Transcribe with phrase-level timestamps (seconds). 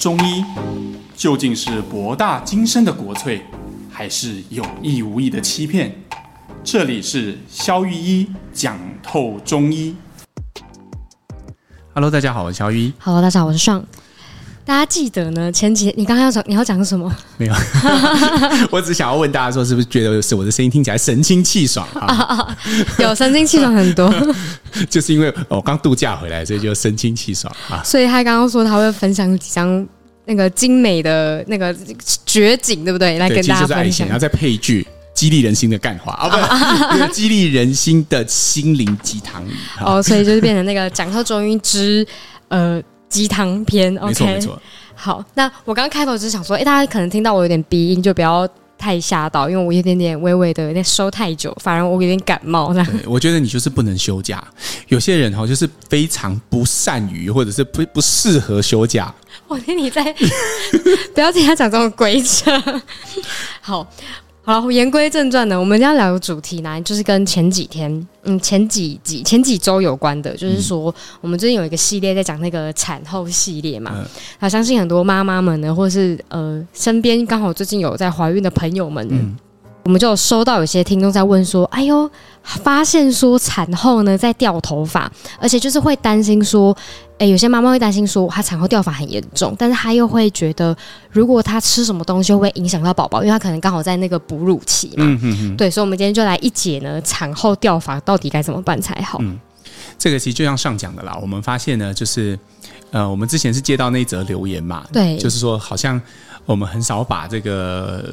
[0.00, 0.42] 中医
[1.14, 3.42] 究竟是博大精深的国粹，
[3.92, 5.92] 还是有意无意的欺骗？
[6.64, 9.94] 这里是肖玉一讲透中医。
[11.92, 12.92] Hello，大家好，我是肖玉一。
[12.98, 13.84] Hello，大家好，我是尚。
[14.62, 15.50] 大家记得呢？
[15.50, 17.12] 前几天你刚刚要讲，你要讲什么？
[17.38, 17.54] 没有，
[18.70, 22.58] 我只想要问大家说，是不是觉得是我的声音听起来神清气爽啊， 啊？
[22.98, 24.12] 有神清气爽很多，
[24.88, 27.82] 就是因为我刚度假回来，所以就神清气爽啊。
[27.82, 29.84] 所以他刚刚说他会分享几张
[30.30, 31.76] 那个精美的那个
[32.24, 33.18] 绝景，对不对？
[33.18, 36.28] 来跟大家分享，然后再配一句激励人心的干话 啊，
[36.96, 39.44] 不，激励人心的心灵鸡汤
[39.84, 42.06] 哦，所以就是变成那个讲透中医之
[42.48, 42.80] 呃。
[43.10, 44.62] 鸡汤篇，OK，没错没错。
[44.94, 48.48] 好，那我刚刚开头只是想说，哎，大家可能听到我有点鼻音，就不要
[48.80, 52.72] 太吓到，因为我有点点微微的有点收太久，反而我有点感冒。
[52.72, 54.42] 了，我觉得你就是不能休假。
[54.88, 59.14] 有些人哈，就是非常不善于，或者是不不适合休假。
[59.46, 60.02] 我听你在，
[61.14, 62.50] 不要听他讲这种鬼扯。
[63.60, 63.86] 好。
[64.42, 74.04] 好，言归正传呢，我们今天要聊的主题呢，就是跟前几天，嗯，前几几前几周有关的，就是说，我们最近有一个系列在讲那个产后系列嘛，
[74.40, 79.14] 那相信很多妈妈们呢，或是呃，身边刚好最近有在怀孕的朋友们呢。
[79.16, 79.36] 嗯
[79.84, 82.08] 我们就有收到有些听众在问说：“哎呦，
[82.42, 86.76] 发现说产后呢在掉头发，而且就是会担心说，
[87.18, 90.76] 哎，有些妈妈会担心说，她产后掉发很严重，但是她又会觉得，
[91.10, 94.94] 如果她吃什么东西会影响到宝宝，因为她可能刚好在那个哺乳期嘛。
[94.98, 99.18] 嗯哼哼对，所以，我们今天就来一解呢，产后掉发到底该怎么办才好。
[99.22, 99.38] 嗯，
[99.98, 102.38] 这个其实就像上讲的啦，我们发现呢，就是
[102.90, 106.00] 呃，我们之前是接到那一则留言嘛，对，就是说好像。
[106.50, 108.04] 我们很少把这个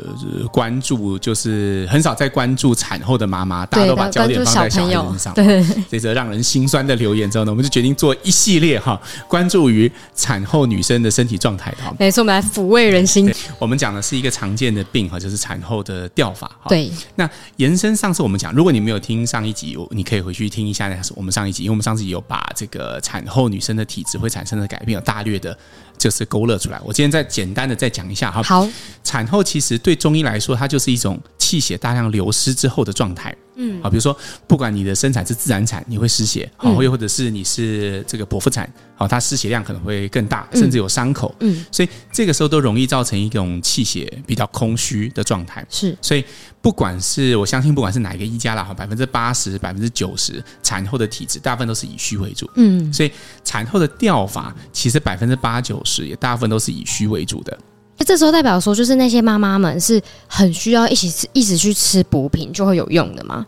[0.51, 5.33] 关注，就是很少在关注产后的妈妈，大家都把焦点放在小孩身上。
[5.33, 11.91] 对，这则让人心酸的留言之后呢，我们就决定做一系列哈，关注于产后女生的身体状态哈。
[11.97, 13.31] 没错，我们来抚慰人心。
[13.57, 16.49] 我们讲的是一个常见的病哈，就是产后的掉发。
[16.69, 20.87] 对，那延伸上次我们讲，如果你没有听上一集，你可以回去听一下。
[21.15, 25.57] 我们上一集，因为我们上次有把这个产后女生的体质会产生的改变有大略的。
[25.97, 26.79] 就是勾勒出来。
[26.83, 28.41] 我今天再简单的再讲一下哈。
[28.43, 28.67] 好，
[29.03, 33.35] 产后其实对中医来说，它就是一种气血大量流失之后的状态。
[33.57, 34.15] 嗯，好，比如说，
[34.47, 41.33] 不管你的生产是自然产，你会失血，好，又或者是你是这个剖腹产，好，它失血量可能会更大，甚至有伤口。
[41.39, 45.65] 嗯，所以这个时候都容易造成一种气血比较空虚的状态。
[45.69, 46.23] 是，所以
[46.61, 52.49] 不管是我相信，不管是哪一个医家啦，哈，百分之八十、百分之九十产后的体质，大部分都是以虚为主。
[52.55, 53.11] 嗯，所以
[53.43, 57.57] 产后的掉法，其实百分之八九十也大部分都是以虚为主的。
[57.99, 63.45] 那这时候代表说，就是那些妈妈们是很需要一起吃，一直去吃补品就会有用的吗？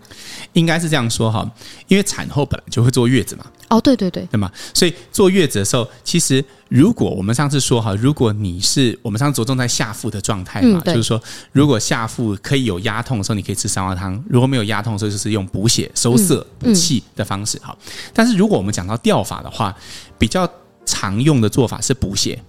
[0.54, 1.48] 应该是这样说哈，
[1.88, 3.46] 因为产后本来就会坐月子嘛。
[3.70, 4.52] 哦，对对对，对嘛？
[4.74, 11.22] 所以坐月子的时候，其实如果我们上次说哈，如果你是我们上次着重在下腹的状态嘛，就是说，
[11.52, 17.78] 如果下腹可以有压痛的时候，你可以吃三花汤；如果没有压痛的时候，就是用补血、收涩、补气的方式哈。
[18.12, 19.78] 但是如果我们讲到掉法的话，
[20.18, 20.52] 比较
[20.84, 22.42] 常用的做法是补血。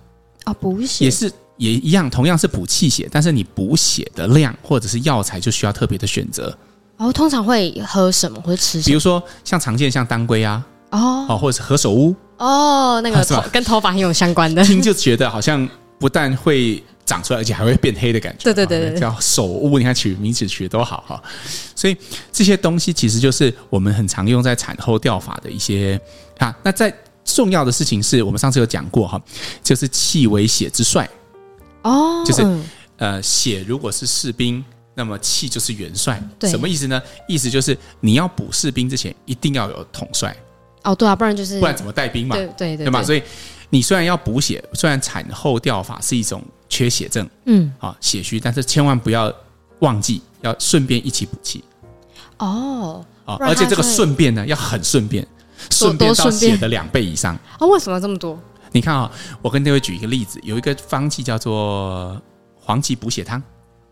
[0.46, 1.30] 哦，补血也是。
[1.60, 6.56] 也一样，同样是补气血，但是你补血的量或者是药材就需要特别的选择。
[6.96, 8.84] 哦，通常会喝什么或者吃什么？
[8.86, 18.44] 比如说像常见像当归啊，哦，哦，或者是何首乌，哦，那个 头跟头发很有相关的，听就觉得好像不但会长出来，而且还会变黑的感觉。
[18.44, 21.22] 对对对对，叫首乌，你看取名字取得都好哈。
[21.76, 21.94] 所以
[22.32, 26.00] 这些东西其实就是我们很常用在产后掉发的一些
[26.38, 26.56] 啊。
[26.62, 26.90] 那在
[27.22, 29.20] 重要的事情是我们上次有讲过哈，
[29.62, 31.08] 就是气为血之帅。
[31.82, 32.58] 哦，就是，
[32.98, 34.64] 呃，血如果是士兵，
[34.94, 36.22] 那么气就是元帅。
[36.42, 37.00] 什么意思呢？
[37.26, 40.36] 意思就是你要补士兵之前，一定要有统帅。
[40.82, 42.36] 哦，对啊，不然就是不然怎么带兵嘛？
[42.36, 43.02] 对对对，对嘛？
[43.02, 43.22] 所以
[43.70, 49.32] 你虽然要补血，虽然产后掉发是一种缺血症，嗯，啊，血虚，但是千万不要
[49.80, 51.62] 忘记要顺便一起补气。
[52.38, 55.26] 哦，啊，而且这个顺便呢，要很顺便，
[55.70, 57.34] 顺便到血的两倍以上。
[57.58, 58.38] 啊，为什么这么多？
[58.72, 59.10] 你看啊、哦，
[59.42, 62.20] 我跟各位举一个例子，有一个方剂叫做
[62.58, 63.42] 黄芪补血汤。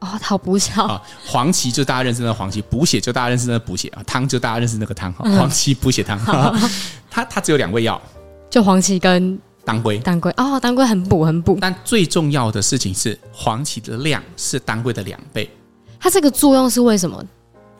[0.00, 1.02] 哦，好补血啊！
[1.26, 5.24] 黄芪就大家认识的黄芪，补血就大家认识的补血啊，汤就大家认识那个汤哈。
[5.36, 6.16] 黄芪补血汤，
[7.10, 8.00] 它它只有两味药，
[8.48, 9.98] 就黄芪跟当归。
[9.98, 11.58] 当归哦，当归很补很补。
[11.60, 15.50] 但最重要的事情是，黄芪的量是当归的两倍。
[15.98, 17.20] 它这个作用是为什么？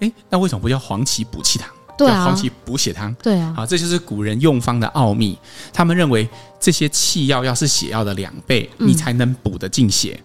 [0.01, 1.69] 诶，那为什么不叫黄芪补气汤？
[1.99, 3.13] 对啊，黄芪补血汤。
[3.23, 5.37] 对啊，好，这就是古人用方的奥秘。
[5.73, 6.27] 他们认为
[6.59, 10.19] 这些气药要是血药的两倍，嗯、你才能补得进血。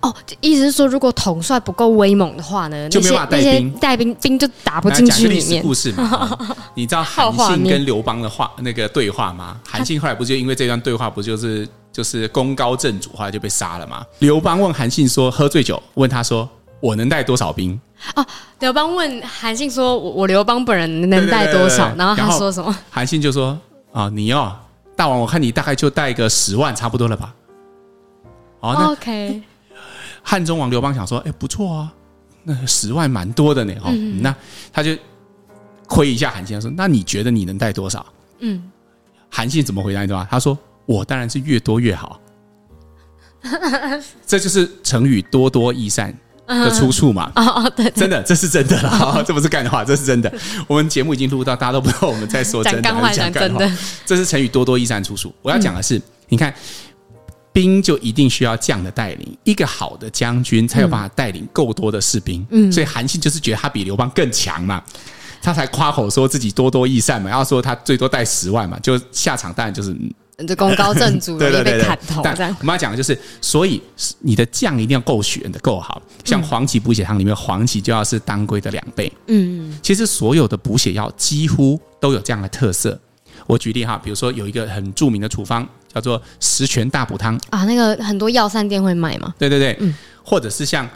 [0.00, 5.62] 哦，意思是说，如果统帅不够威猛的话呢，就没办法带兵，带兵兵就打不进去里面。
[5.62, 6.38] 故事嘛，
[6.74, 9.58] 你知道韩信跟刘邦的话那个对话吗？
[9.66, 14.02] 韩信后来不就因为这段对话，不就是就是功高震主，后来就被杀了吗？
[14.20, 16.48] 刘邦问韩信说，喝醉酒问他说，
[16.80, 17.78] 我能带多少兵？
[18.14, 18.24] 哦，
[18.60, 21.94] 刘邦问韩信说，我我刘邦本人能带多少？
[21.96, 22.76] 然后他说什么？
[22.90, 23.58] 韩信就说
[23.92, 24.56] 啊，你哦，
[24.94, 27.34] 大王，我看你大概就带个十万，差不多了吧？
[28.60, 29.42] 哦，那 OK。
[30.22, 31.92] 汉中王刘邦想说：“哎，不错啊，
[32.42, 33.72] 那十万蛮多的呢。
[33.80, 34.34] 哈、嗯，那
[34.72, 34.94] 他就
[35.86, 38.04] 亏一下韩信，说：‘那你觉得你能带多少？’
[38.40, 38.70] 嗯，
[39.30, 40.28] 韩信怎么回答你知道吗？
[40.30, 42.20] 他说：‘我当然是越多越好。’
[44.26, 46.14] 这就是成语‘多多益善’
[46.48, 47.30] 的出处嘛。
[47.36, 50.32] 哦哦，对，真的，这是真的啦， 这不是干话，这是真的。
[50.66, 53.60] 我们节目已经录到，大家都不知道我们在说真的还是讲干话。
[54.04, 55.34] 这是成语‘多多益善’出处。
[55.42, 56.52] 我要讲的是，你看。”
[57.50, 62.46] 兵就一定需要将的带领，一个好的将军才有办法带领够多的士兵。
[62.50, 64.80] 嗯，所以韩信就是觉得他比刘邦更强嘛，
[65.42, 69.96] 他才夸口说自己多多益善嘛，然后说他最多带十万嘛，就下场当然就是
[70.46, 72.22] 这功高震主， 对对对，被砍头。
[72.22, 73.82] 但我们要讲的就是，所以
[74.20, 79.12] 你的酱一定要够选的够好，像黄芪补血汤里面，黄芪就要是当归的两倍。
[79.26, 82.98] 嗯，其实所有的补血药几乎都有这样的特色。
[83.46, 85.66] 我举例哈，比如说有一个很著名的处方。
[85.90, 89.34] 叫做十全大补汤啊，那个很多药膳店会卖嘛。
[89.38, 89.92] 对对对，嗯，
[90.22, 90.88] 或者是像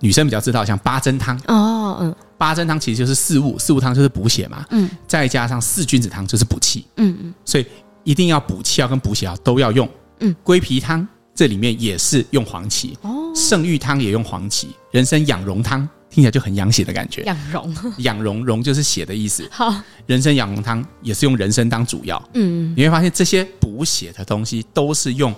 [0.00, 7.66] 女生比较知道，像八珍汤哦，嗯，八珍汤其实就是四物，四物汤就是补血嘛，嗯，再加上四君子汤就是补气，嗯嗯，所以
[8.08, 9.86] 一定要补气药跟补血药都要用，
[10.20, 15.86] 嗯，龟皮汤这里面也是用黄芪，哦，圣玉汤也用黄芪，人参养荣汤。
[16.08, 17.22] 听起来就很养血的感觉。
[17.24, 19.46] 养荣， 养荣，荣就是血的意思。
[19.52, 22.30] 好，人参养荣汤也是用人参当主药。
[22.32, 25.34] 嗯，你会发现这些补血的东西都是用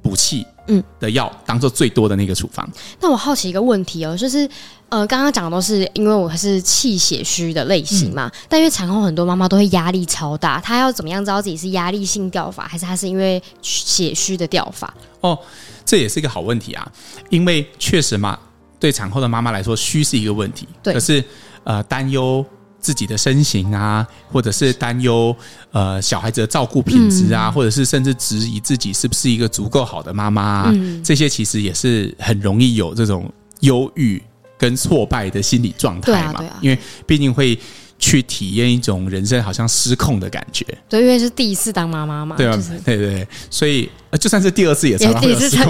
[0.00, 2.68] 补气嗯的药当做最多的那个处方。
[3.00, 4.48] 那我好奇一个问题哦，就是
[4.88, 14.92] 呃，刚刚讲的都是因为我是气血虚的类型嘛，嗯、但因为产后很多妈妈都会压力超大，她要怎么样知道自己是压力性掉发，还是她是因为血虚的掉发？
[15.20, 15.38] 哦，
[15.84, 16.90] 这也是一个好问题啊，
[17.30, 18.38] 因为确实嘛。
[18.80, 20.64] 对产后的妈妈来说，虚是一个问题。
[20.84, 21.24] 对，可是
[21.64, 22.46] 呃，担忧
[22.80, 25.34] 自己的身形啊，或者是担忧
[25.72, 33.30] 呃小孩子的照顾品质啊，嗯、或者是甚至质疑自己是不是一个足够好的妈妈、啊，嗯、这些其实也是很容易有这种
[33.60, 34.22] 忧郁
[34.56, 36.40] 跟挫败的心理状态嘛。
[36.40, 37.58] 啊，啊，因为毕竟会
[37.98, 40.64] 去体验一种人生好像失控的感觉。
[40.88, 42.36] 对，因为是第一次当妈妈嘛。
[42.36, 43.90] 对啊，就是、对对对，所以
[44.20, 45.66] 就算是第二次也常常会有失控，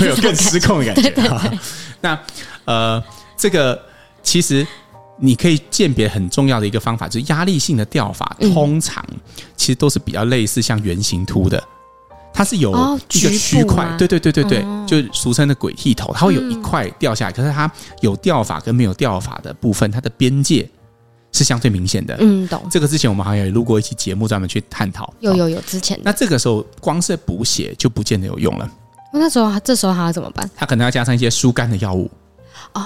[0.00, 1.02] 会有更失控的感觉。
[1.10, 1.58] 对对对
[2.00, 2.18] 那
[2.64, 3.02] 呃，
[3.36, 3.78] 这个
[4.22, 4.66] 其实
[5.18, 9.04] 你可以鉴别很重要的一个方法，就是压力性的掉法，通常
[9.56, 11.62] 其实都是比较类似像圆形凸的，
[12.32, 12.70] 它是有
[13.12, 17.70] 一个区块，对对对对对，就俗称的鬼剃头，它会有一块掉下来，可是它
[18.00, 20.68] 有掉法跟没有掉法的部分，它的边界
[21.32, 22.16] 是相对明显的。
[22.20, 22.62] 嗯，懂。
[22.70, 25.12] 这个之前我们好像也录过一期节目，专门去探讨。
[25.20, 25.98] 有有有，之前。
[26.02, 28.70] 那这个时候光是补血就不见得有用了。
[29.12, 30.50] 那时候，这时候还要怎么办？
[30.54, 32.10] 他可能要加上一些疏肝的药物
[32.74, 32.82] 哦，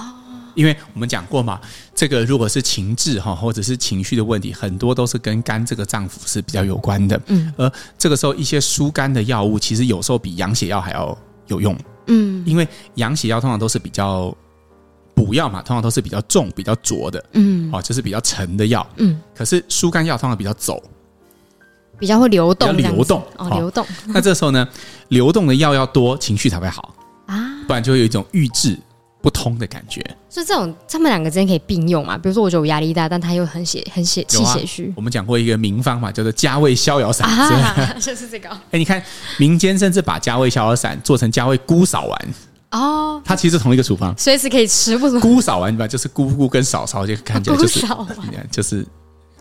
[0.55, 1.59] 因为我们讲过嘛，
[1.95, 7.19] 这个如果是情志哈，或者是情绪的问题，很多都是跟肝这个脏腑是比较有关的。
[7.27, 11.17] 嗯，而这个时候一些疏肝的药物，其实有时候比养血药还要
[11.47, 11.77] 有用。
[12.07, 14.35] 嗯，因为养血药通常都是比较
[15.13, 17.23] 补药嘛，通常都是比较重、比较浊的。
[17.33, 18.85] 嗯，哦，就是比较沉的药。
[18.97, 20.81] 嗯，可是疏肝药通常比较走。
[21.99, 23.85] 比较会流动，流动哦，流动。
[24.07, 24.67] 那这时候呢，
[25.09, 26.95] 流动的药要多，情绪才会好
[27.27, 28.75] 啊，不然就会有一种郁滞
[29.21, 30.01] 不通的感觉。
[30.29, 32.17] 所以这种他们两个之间可以并用嘛？
[32.17, 34.91] 比如说，我觉得我压力大，但他又很血很血气血虚。
[34.95, 37.27] 我们讲过一个名方嘛，叫做加味逍遥散，
[37.99, 38.49] 就是这个。
[38.71, 39.01] 哎，你看
[39.37, 42.27] 民间甚至把加味逍遥散做成加味姑嫂丸
[42.71, 44.97] 哦，它其实是同一个处方，随时可以吃。
[44.97, 47.85] 不姑嫂丸吧，就是姑姑跟嫂嫂，就看起来就是
[48.51, 48.85] 就是。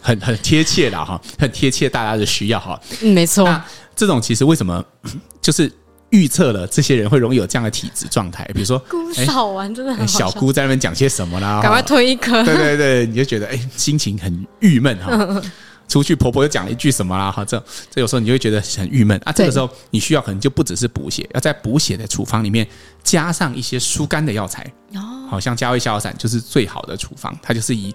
[0.03, 2.81] 很很贴切的哈，很贴切大家的需要哈。
[3.03, 3.45] 嗯，没错。
[3.45, 3.63] 那
[3.95, 4.83] 这种其实为什么
[5.43, 5.71] 就是
[6.11, 8.45] 预测了这些人会容易有这样的体质状态？
[8.55, 11.61] 比如说，姑嫂玩真的很小姑在那边讲些什么啦？
[11.62, 12.43] 赶快推一颗。
[12.45, 15.43] 对对对，你就觉得哎，心情很郁闷哈。
[15.88, 17.33] 出去婆婆又讲了一句什么啦？
[17.33, 19.33] 哈，这这有时候你就会觉得很郁闷啊。
[19.33, 22.64] 这个时候你需要可能就不只是补血，要在补血的处方里面
[23.02, 24.64] 加上一些疏肝的药材
[24.95, 25.00] 哦。
[25.29, 27.95] 好像加味逍遥散就是最好的处方，它就是以。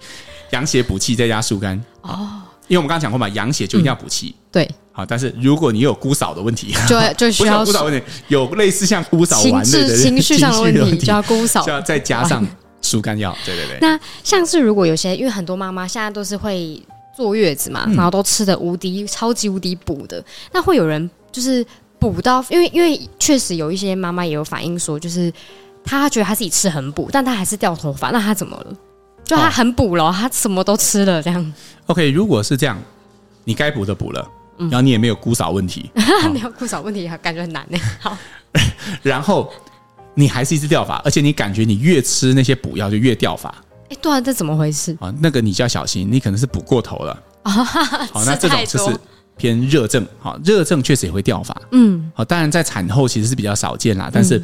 [0.52, 12.46] 养血补气再加疏肝哦，因为我们刚刚讲过嘛，养血就一定要补气，对，好，但是如果你有姑嫂的问题，就 就需要姑嫂问题，有类似像姑嫂丸的情绪上的问题， 就要姑嫂，就要再加上
[12.82, 13.78] 疏肝药，对对对。
[13.82, 16.82] 那像是如果有些，因为很多妈妈现在都是会
[17.16, 20.24] 坐月子嘛，然后都吃的无敌超级无敌补的，
[20.54, 21.66] 那会有人就是
[22.00, 25.32] 补到，因为因为确实有一些妈妈也有反映说，就是。
[25.88, 28.74] 她觉得她自己吃很补，但她还是掉头发，那她怎么了？
[29.24, 31.54] 就她很补了，她什么都吃了，这样。
[31.86, 32.76] OK，如果是这样，
[33.44, 35.90] 你该补的补了，然后你也没有姑嫂问题，
[36.34, 37.78] 没有姑嫂问题，感觉很难呢。
[38.00, 38.18] 好，
[39.04, 39.52] 然后
[40.14, 43.54] 你还是一直掉发，而且你感觉你越吃那些补药就越掉发。
[43.90, 45.14] 哎，对啊，这怎么回事啊？
[45.20, 47.24] 那个你就要小心，你可能是补过头了。
[47.44, 48.98] 好，那这种就是
[49.38, 50.06] 偏热症。
[50.20, 51.56] 好，热症确实也会掉发。
[51.72, 54.10] 嗯，好，当然在产后其实是比较少见啦。
[54.12, 54.42] 但是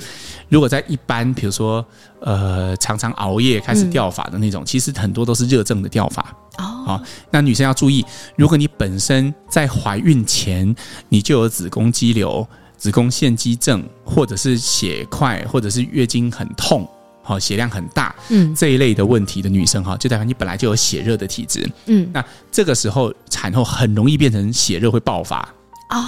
[0.50, 1.86] 如果在一般，比如说
[2.20, 6.22] 呃，常常熬夜开始掉发的那种，其实很多都是热症的掉发。
[6.58, 8.06] 哦，好，那女生要注意，
[8.36, 10.76] 如果你本身在怀孕前
[11.10, 12.46] 你就有子宫肌瘤、
[12.78, 16.88] 子宫腺肌症，或者是血块，或者是月经很痛。
[17.32, 22.22] 好，血量很大，嗯，这一类的问题的女生哈，就代表你本来就有血热的体质，嗯，那
[22.52, 25.40] 这个时候产后很容易变成血热会爆发
[25.92, 26.04] 哦，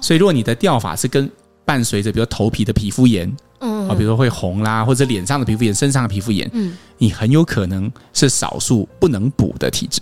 [0.00, 1.30] 所以如果你的掉发是跟
[1.64, 10.00] 伴随着比如头皮的皮肤炎，嗯，啊，比如说会红啦，或者脸上的皮肤炎、身上的皮肤炎，嗯，你很有可能是少数不能补的体质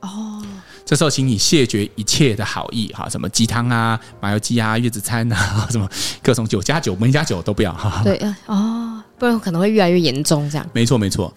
[0.00, 0.42] 哦。
[0.84, 5.86] 这时候，请你谢绝一切的好意哈，什么鸡汤啊、麻油鸡啊、月子餐啊，什么
[6.22, 8.00] 各种酒加酒、没加酒都不要哈。
[8.02, 10.48] 对哦，不然可能会越来越严重。
[10.50, 11.32] 这样没错没错。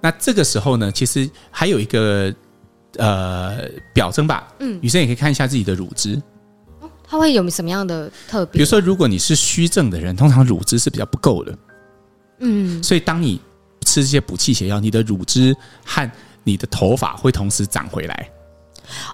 [0.00, 2.32] 那这个时候呢，其实还有一个
[2.96, 3.58] 呃
[3.92, 6.20] 表征吧，嗯，女生也可以看一下自己的乳汁，
[6.80, 8.58] 哦，它会有什么样的特别？
[8.58, 11.58] 比如说，如果你是虚症的人，通常乳汁是比较不够的，
[12.38, 13.40] 嗯，所以当你
[13.84, 15.52] 吃这些补气血药，你的乳汁
[15.84, 16.08] 和
[16.44, 18.30] 你的头发会同时长回来。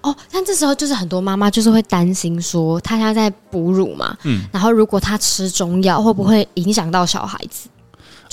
[0.02, 7.70] 哦，但这时候就是很多妈妈就是会担心说，她现在在哺乳嘛，嗯，然后如果她吃中药，会不会影响到小孩子？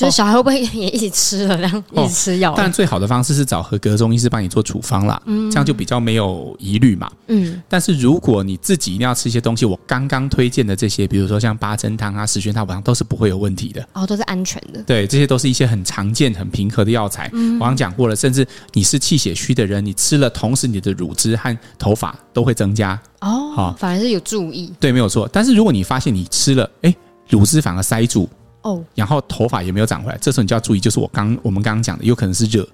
[0.02, 2.54] 就是小孩会不会也一起吃了，然后一起吃药？
[2.58, 7.12] 但最好的方式是找合格中医师帮你做处方啦，嗯，这样就比较没有疑虑嘛。
[7.28, 13.88] 嗯，但是如果你自己一定要吃一些东西，我刚刚推荐的这些，比如说像八珍汤啊、十全大补汤，都是不会有问题的。
[13.94, 14.82] 哦，都是安全的。
[14.84, 17.30] 对，这些都是一些很常见、很平和的药材。
[17.34, 23.00] 嗯，我刚讲过了，甚至你是气血虚的人，你吃了，同时你的乳汁和头发都会增加。
[23.20, 24.74] 哦，好，反而是有注意。
[24.80, 25.30] 对，没有错。
[25.32, 26.96] 但是如果你发现你吃了，哎，
[27.30, 28.28] 乳汁反而塞住。
[28.62, 32.68] 哦，然后头发也没有长回来，这时候你就要注意，就是我刚我们刚刚讲的，有可能是热。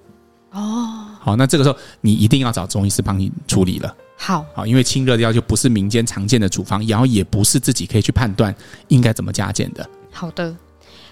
[0.52, 3.94] 哦，好，那这个时候你一定要找中医师帮你处理了。
[4.16, 8.54] 好，好，因为清热的药就不是民间常见的处方，然后也不是自己可以去判断
[8.88, 9.88] 应该怎么加减的。
[10.10, 10.54] 好的，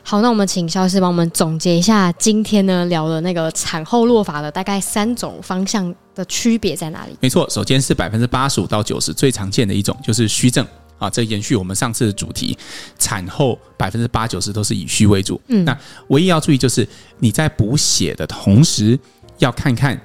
[0.02, 7.16] 好，那我们请萧医师帮我们总结一下，今天呢聊的那个产后落发的大概三种方向的区别在哪里？
[7.20, 10.66] 没错，首先是百分之八十五到九十最常见的一种就是虚症。
[10.98, 12.56] 啊，这延续我们上次的主题，
[12.98, 15.40] 产后百分之八九十都是以虚为主。
[15.48, 15.76] 嗯，那
[16.08, 16.86] 唯一要注意就是
[17.18, 18.98] 你在补血的同时，
[19.38, 20.00] 要看看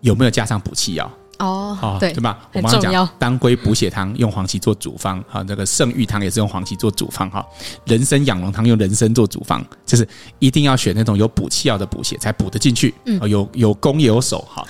[0.00, 1.10] 有没有加上补气药。
[1.38, 2.38] 哦，好，对，对吧？
[2.52, 7.42] 我们讲当归补血汤用黄芪做主方，哈，那个圣玉汤也是用黄芪做主方，哈，
[7.86, 10.06] 人参养龙汤用人参做主方，就是
[10.38, 12.94] 一定要选那种有补气药的补血才补得进去。
[13.06, 14.62] 嗯，有有攻也有守，哈，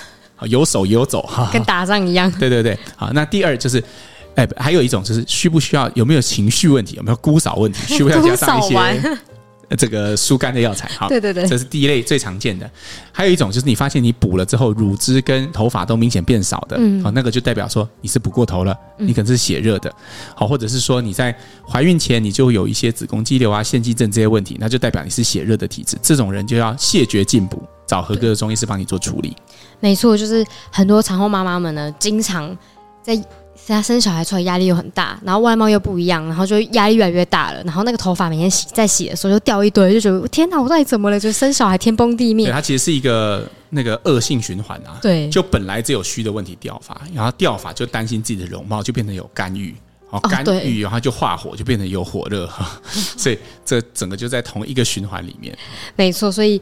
[0.46, 2.30] 有守也有走，哈，跟 打仗一样。
[2.38, 3.82] 对对对，好，那第二就是。
[4.36, 9.16] 哎，还有一种就是需不需要有没有情绪问题，有没有姑嫂问题，需不需要加上一 些
[9.76, 10.88] 这个疏肝的药材？
[10.88, 12.68] 哈，对对对，这是第一类最常见的。
[13.12, 19.92] 还有一种就是你发现你补了之后，乳汁跟头发都明显变少的，嗯，好，那个就代表说你是补过头了，你可能是血热的，
[20.34, 21.32] 好，或者是说你在
[21.64, 29.36] 怀孕前你就有一些子宫肌瘤啊、腺肌症这些问题，那就代表你是血热的体质，这种人就要谢绝进补，找合格的中医师帮你做处理。
[29.78, 32.58] 没错，就是很多产后妈妈们呢，经常
[33.04, 33.16] 在。
[33.66, 37.62] 现在生小孩出来压力又很大，然后外貌又不一样，然后就压力越来越大了。
[37.62, 41.20] 然后那个头发每天洗在洗的时候就掉一堆，就觉得天哪，我到底怎么了？
[41.20, 42.46] 就生小孩天崩地灭。
[42.46, 44.98] 对，它其实是一个那个恶性循环啊。
[45.00, 49.72] 对，就本来只有虚的问题掉发，然后掉发就担心自己的容貌，就变成有干预，
[50.10, 52.68] 哦，干预然后就化火，就变成有火热哈。
[53.16, 55.56] 所以这整个就在同一个循环里面。
[55.94, 56.60] 没错，所以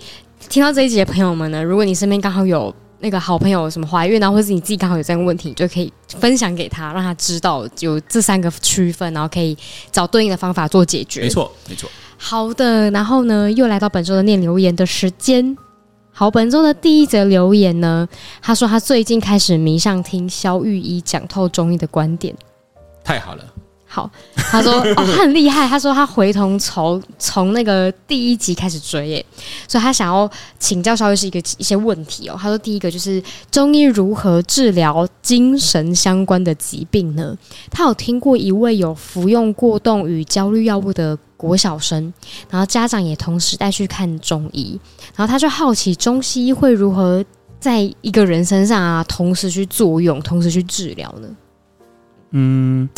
[0.50, 2.74] 听到这一集的朋友们呢，如果你身边刚好有。
[3.00, 9.56] 那个好朋友什么怀孕啊，或者是你自己刚好有这样的问题，就可以分享给他，让他知道有这三个区分，然后可以
[9.92, 11.22] 找对应的方法做解决。
[11.22, 11.88] 没错，没错。
[12.16, 15.56] 好的，然后呢，又来到本周的念留言的时间。
[16.10, 18.08] 好，本周的第一则留言呢，
[18.42, 22.34] 他说他最近开始迷上听肖玉一讲透中医的观点。
[23.04, 23.44] 太好了。
[23.90, 25.66] 好，他说哦，他 很厉害。
[25.66, 29.26] 他说他回头从从那个第一集开始追，耶，
[29.66, 32.36] 所以他想要请教稍微是一个一些问题哦。
[32.38, 37.34] 他说第一个就是中医如何治疗精神相关的疾病呢？
[37.70, 42.12] 他有听过一位有服用过动与焦虑药物的国小生，
[42.50, 44.78] 然后家长也同时带去看中医，
[45.16, 47.24] 然后他就好奇中西医会如何
[47.58, 51.28] 在一个人身上啊同时去作用，同时去治疗呢？
[52.30, 52.88] 嗯，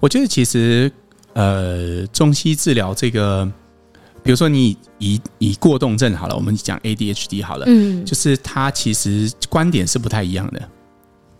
[0.00, 0.90] 我觉得其实
[1.34, 3.44] 呃，中西治疗这个，
[4.22, 10.68] 比如说你以以过动症好了，我们讲 ADHD 好了，嗯，就是它其实观点是不太一样的。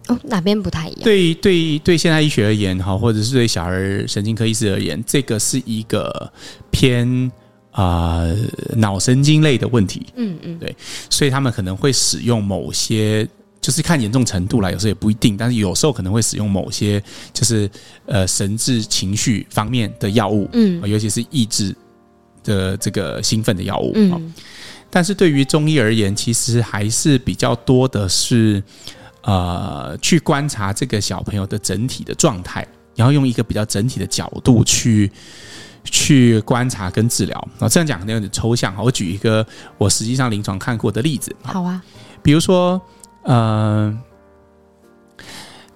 [0.09, 1.02] 哦，哪边不太一样？
[1.02, 6.33] 对对对，现代医学而言，哈，或者是对小儿神经科医师而言，这个是一个
[6.71, 7.31] 偏
[7.73, 8.37] 啊、呃、
[8.76, 10.07] 脑神经类的问题。
[10.17, 10.75] 嗯嗯，对，
[11.11, 13.28] 所以他们可能会使用某些，
[13.60, 17.70] 就是看严重程度来，有时候也不一定，但是有时候可能会使用某些，就是
[18.06, 21.74] 呃神志情绪方面的药物，嗯，尤其是抑制
[22.42, 23.92] 的这个兴奋的药物。
[23.94, 24.34] 嗯，
[24.90, 28.62] 但是对于中医而言，其实还是比较多的是。
[29.22, 35.10] 呃，去观察这个小朋友的整体的状态，然后用一个比较整体的角度去
[35.84, 37.48] 去观察跟治疗。
[37.58, 38.82] 啊，这样讲可能有点抽象哈。
[38.82, 39.46] 我举一个
[39.76, 41.34] 我实际上临床看过的例子。
[41.42, 41.82] 好啊，
[42.22, 42.80] 比如说，
[43.22, 43.98] 呃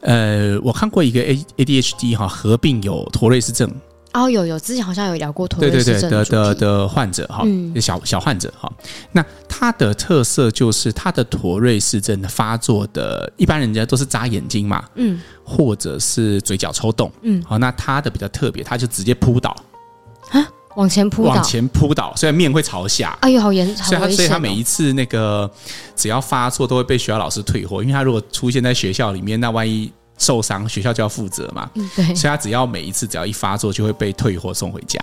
[0.01, 3.73] 呃，我看过一个 A A D H D 哈，合并有妥瑞氏症。
[4.15, 8.71] 哦，有有，之前好像有聊过妥瑞氏症的的的患者哈，嗯、小小患者哈。
[9.11, 19.72] 那他的特色就是他的妥瑞氏症的发作的，一般人家都是眨眼睛嘛，嗯，或者是嘴角抽动，嗯，好，那他的比较特别，他就直接扑倒啊，
[20.77, 25.51] 往前扑倒，往前扑倒，虽然面会朝下，哎呦，好严，所以他所以他每一次那个
[25.95, 29.93] 只要发作都会被学校老师退货，因为他如果出现在学校里面，那万一。
[30.19, 31.69] 受伤，学校就要负责嘛。
[31.75, 35.01] 嗯对，所以他只要每一次只要一发作，就会被退货送回家。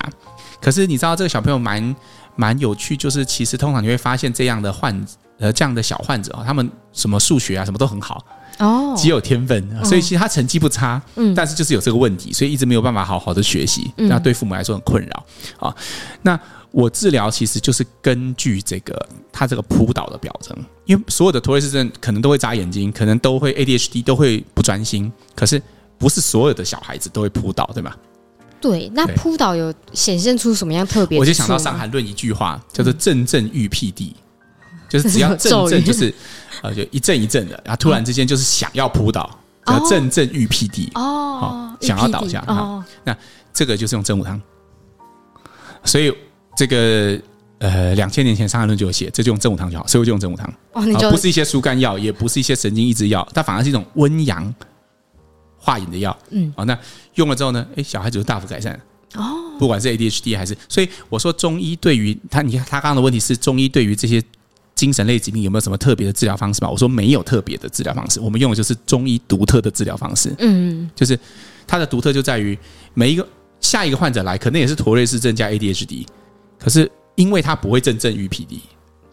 [0.62, 1.94] 可是你知道这个小朋友蛮
[2.38, 5.06] 蛮有趣，就是其实通常你会发现这样的患
[5.38, 8.24] 呃这样的小患者啊，他们什么数学啊什么都很好
[8.60, 15.26] 哦，极有天分，所以其实他成绩不差，嗯，但是就是有这个问题，所以一直没有办法好好的学习，那对父母来说很困扰
[15.60, 15.76] 啊。
[16.22, 16.40] 那
[16.72, 25.62] 我治疗其实就是根据这个他这个扑倒的表征，因为所有的托瑞氏症可能都会眨眼睛，可能都会 ADHD 都会不专心，可是
[25.98, 27.96] 不是所有的小孩子都会扑倒，对吗？
[28.62, 31.18] 对，那扑倒有显现出什么样特别？
[31.18, 34.14] 我就想到《伤寒论》一句话，叫做“阵阵欲辟地”，
[34.90, 36.14] 就是只要 阵阵就是
[36.62, 39.30] 呃就一阵一阵的，然后突然之间就是想要扑倒，
[39.66, 42.84] 叫“阵阵欲辟地”哦，想要倒下啊。
[43.04, 43.16] 那
[43.54, 44.42] 这个就是用真武汤，
[45.84, 46.14] 所以。
[46.58, 47.18] 这个
[47.60, 50.54] 呃，两千年前《伤寒论》就有写，这就用真武汤就好，所以我就用真武汤。
[50.74, 54.54] 哦，你就不是一些疏肝药，也不是一些神经抑制药，它反而是一种温阳
[55.58, 56.18] 化饮的药。
[56.32, 56.78] 嗯，好，那
[57.16, 58.78] 用了之后呢，哎，小孩子就大幅改善。
[59.16, 64.22] 哦，不管是 ADHD 还是，所以我说中医对于他，你看他刚刚的问题是中医对于这些
[64.80, 66.70] 精神类疾病有没有什么特别的治疗方式吗？
[66.70, 70.34] 我说没有特别的治疗方式，我们用的就是中医独特的治疗方式。
[70.40, 71.20] 嗯，就是
[71.68, 72.58] 它的独特就在于
[72.94, 73.28] 每一个
[73.60, 76.06] 下一个患者来，可能也是妥瑞氏症加 ADHD。
[76.58, 78.62] 可是，因为他不会阵阵欲辟地，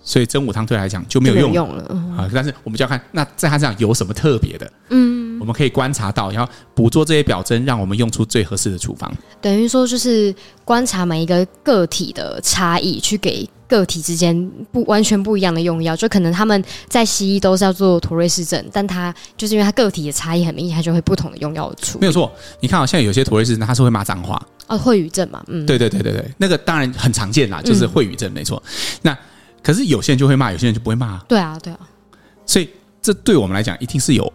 [0.05, 1.83] 所以真武汤对他来讲就没有用，用了
[2.17, 2.31] 啊。
[2.33, 4.73] 但是我们就要看，那在他身上有什么特别的？
[4.91, 9.13] 嗯，我们可以观察到，然后捕捉这些表征，让我们用出最合适的处方。
[9.41, 10.33] 等于说，就是
[10.65, 15.95] 观察每一个个体的差异，去给个体之间不完全不一样的用药。
[15.97, 21.99] 就可能他们在西医都是要做妥瑞氏症，但他就是因为他个体的差异很明显，他就会不同的用药处。
[21.99, 24.41] 没有错，你看，好像有些妥瑞氏症，他是会骂脏话。
[24.69, 28.61] 哦，秽语症嘛，嗯，对对对对对，那个当然很常见啦，就是秽语症，没错。
[28.67, 29.19] 嗯、那
[29.63, 31.19] 可是有些人就会骂，有些人就不会骂。
[31.29, 31.79] 对啊，对啊。
[32.45, 32.69] 所以
[33.01, 34.33] 这对我们来讲，一定是有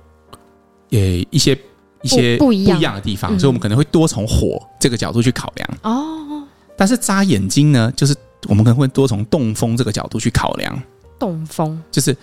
[0.91, 1.58] 呃一些
[2.02, 5.70] 一些不一样的地方，所以我们可能会多从火这个角度去考量。
[5.84, 6.44] 哦。
[6.78, 8.15] 但是扎眼睛呢，就是
[8.48, 10.82] 我们可能会多从动风这个角度去考量。
[11.20, 12.16] 动风就是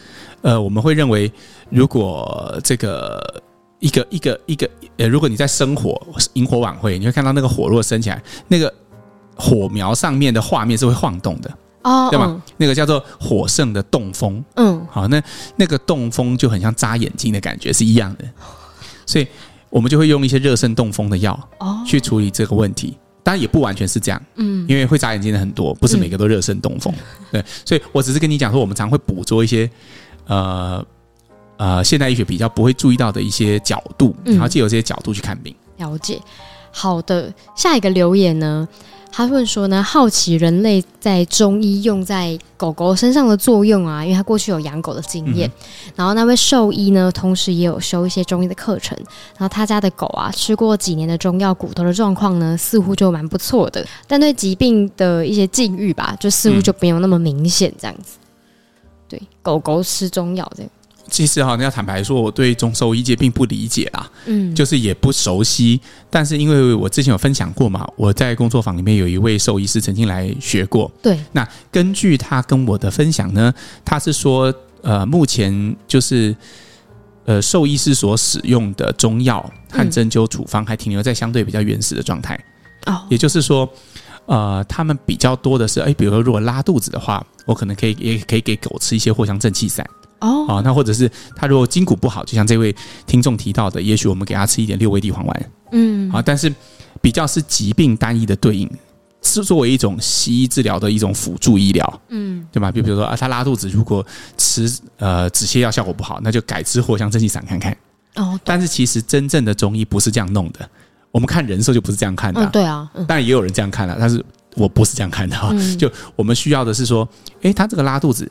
[0.43, 1.33] 呃，我们会认为
[1.71, 3.43] 如果这个。
[3.81, 8.75] 一个一个一个呃，如果你在生火萤火晚会，你会看到那个火如果升起来，那个
[9.37, 12.27] 火苗上面的画面是会晃动的哦，对吗？
[12.29, 15.23] 嗯、那个叫做火盛的动风，嗯，好，那
[15.55, 18.25] 那个动风就很像扎眼睛的感觉是一样的，
[19.07, 19.29] 所以
[19.71, 29.69] 我们就会用一些热盛动风的药哦去处理这个问题，当然也不完全是这样，嗯，因为会眨眼睛的很多，不是每个都热身东风，嗯、 对，所以我只是跟你讲说，我们常会捕捉一些
[30.27, 30.83] 呃。
[31.59, 35.53] 呃，现代医学比较不会注意到的一些角度，然后借由这些角度去看病。
[35.77, 36.21] 嗯，了解。
[36.71, 38.67] 好的，下一个留言呢，
[39.11, 48.97] 他问说呢，好奇人类在中医用在狗狗身上的作用啊，因为他过去有养狗的经验，嗯、然后那位兽医呢，同时也有修一些中医的课程，
[49.37, 58.19] 然后他家的狗啊，吃过几年的中药，骨头的状况呢，似乎就蛮不错的，但对疾病的一些境遇吧，就似乎就没有那么明显这样子。
[58.21, 60.69] 嗯、对，狗狗吃中药这个。
[61.11, 65.81] 其实哈，你要坦白说，我对中兽医界并不理解啦，嗯，就是也不熟悉。
[66.11, 71.19] 但是因为我之前有分享过嘛，我在工作坊里面有一位兽医师曾经来学过，对。
[71.33, 73.53] 那根据他跟我的分享呢，
[73.85, 76.35] 他是说，呃，目前就是
[77.25, 82.39] 呃兽医师所使用的中药和针灸处方还停留在相对比较原始的状态，
[82.87, 83.69] 哦，也就是说，
[84.27, 89.85] 呃，他们比较多的是，哎，比如说如果拉肚子的话，我可能可以也可以给狗吃一些藿香正气散
[90.21, 92.75] 哦，啊，那或者是他如果筋骨不好，就像这位
[93.07, 96.53] 听众提到的，也许我们给他吃一点六味地黄丸，嗯，啊，但是
[97.01, 98.69] 比较是疾病单一的对应，
[99.23, 102.71] 是作为一种西医治疗的一种辅助医疗，嗯，对吧？
[102.73, 104.05] 比如说啊，他拉肚子，如果
[104.37, 107.77] 吃呃止泻药效果不好，那就改吃藿香正气散看看。
[108.17, 110.69] 哦，但是其实真正的中医不是这样弄的，
[111.13, 114.25] 我们看人寿就不是这样看的、啊嗯，对啊，嗯、当然也有人这样看了、啊，但是
[114.57, 115.37] 我不是这样看的。
[115.79, 117.09] 就我们需要的是说，
[117.43, 118.29] 诶，他这个拉肚子，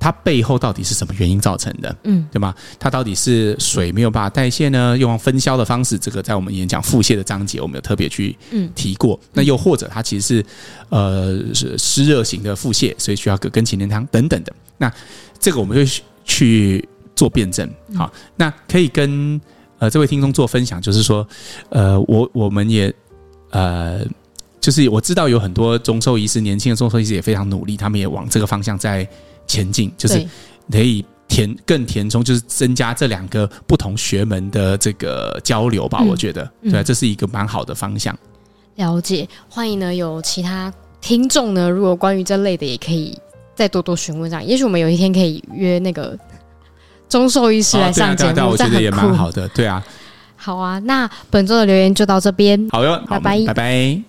[0.00, 1.94] 他背后到底是什么原因造成的？
[2.04, 2.52] 嗯，对吗？
[2.78, 4.96] 它到底是水没有办法代谢呢？
[4.98, 8.34] 用分销的方式，这个在我们演讲腹泻的章节，我们有特别去
[8.74, 9.14] 提过。
[9.22, 10.46] 嗯、那又或者它其实是
[10.88, 14.52] 呃是湿热型的腹泻，所以需要葛根芩连汤等等的。
[14.78, 14.90] 那
[15.38, 17.70] 这个我们就去做辩证。
[17.94, 19.40] 好，那可以跟。
[19.80, 21.26] 呃，这位听众做分享，就是说，
[21.70, 22.92] 呃，我我们也，
[23.48, 24.04] 呃，
[24.60, 29.08] 就是我知道有很多中兽医师，年轻的中兽医师也非常努力，他们也往这个方向在
[29.50, 30.26] 前进，就是
[30.70, 35.98] 可以填更填充，就是增加这两个不同学门的这个交流吧。
[36.02, 38.16] 嗯、我觉得，对、啊，这是一个蛮好的方向。
[38.76, 43.18] 了解，欢迎呢，有其他听众呢，如果关于这类的，也可以
[43.54, 46.18] 再多多询问上，也许我们有一天可以约那个。
[47.08, 49.84] 中兽医师来上节目，哦、我觉得也蛮好的，对啊。
[50.36, 54.02] 好啊，那本周的留言就到这边，好哟，拜拜，拜拜。